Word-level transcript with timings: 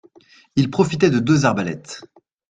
Ils 0.55 0.71
profitaient 0.71 1.11
de 1.11 1.19
deux 1.19 1.45
arbalètes. 1.45 2.01